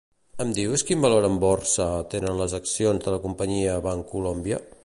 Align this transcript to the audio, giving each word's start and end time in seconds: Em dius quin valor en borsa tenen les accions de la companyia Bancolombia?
Em 0.45 0.53
dius 0.59 0.83
quin 0.87 1.03
valor 1.03 1.27
en 1.29 1.37
borsa 1.43 1.87
tenen 2.15 2.41
les 2.43 2.57
accions 2.63 3.05
de 3.07 3.17
la 3.17 3.23
companyia 3.27 3.81
Bancolombia? 3.91 4.65